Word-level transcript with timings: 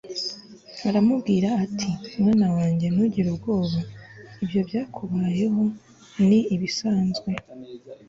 aramubwira 0.87 1.49
ati 1.65 1.91
mwana 2.19 2.47
wange 2.55 2.85
ntugire 2.93 3.27
ubwoba. 3.31 3.79
ibyo 4.43 4.59
byakubayeho 4.67 5.63
ni 6.27 6.39
ibisanzwe 6.55 7.29